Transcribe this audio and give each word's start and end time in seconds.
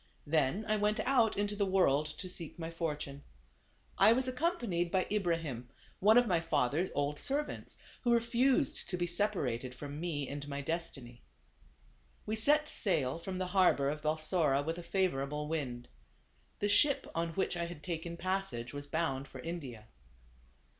Then 0.25 0.65
I 0.67 0.77
went 0.77 0.99
out 1.01 1.37
into 1.37 1.55
the 1.55 1.63
world 1.67 2.07
to 2.07 2.27
seek 2.27 2.57
my 2.57 2.71
fortune. 2.71 3.23
I 3.99 4.13
was 4.13 4.27
accompanied 4.27 4.89
by 4.89 5.05
Ibra 5.11 5.37
him, 5.37 5.69
one 5.99 6.17
of 6.17 6.25
my 6.25 6.39
father's 6.39 6.89
old 6.95 7.19
servants, 7.19 7.77
who 8.01 8.11
refused 8.11 8.89
to 8.89 8.97
be 8.97 9.05
separated 9.05 9.75
from 9.75 9.99
me 9.99 10.27
and 10.27 10.47
my 10.47 10.59
destiny. 10.59 11.21
We 12.25 12.35
set 12.35 12.67
sail 12.67 13.19
from 13.19 13.37
the 13.37 13.45
harbor 13.53 13.91
of 13.91 14.01
Balsora 14.01 14.63
with 14.63 14.79
a 14.79 14.81
favorable 14.81 15.47
wind. 15.47 15.87
The 16.57 16.67
ship, 16.67 17.05
on 17.13 17.35
which 17.35 17.55
I 17.55 17.65
had 17.65 17.83
taken 17.83 18.17
passage, 18.17 18.73
was 18.73 18.87
bound 18.87 19.27
for 19.27 19.39
India. 19.41 19.85